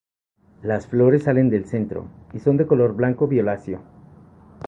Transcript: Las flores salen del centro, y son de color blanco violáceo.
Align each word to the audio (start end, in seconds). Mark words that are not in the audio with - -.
Las 0.63 0.87
flores 0.87 1.21
salen 1.25 1.51
del 1.51 1.65
centro, 1.67 2.07
y 2.33 2.39
son 2.39 2.57
de 2.57 2.65
color 2.65 2.95
blanco 2.95 3.27
violáceo. 3.27 3.83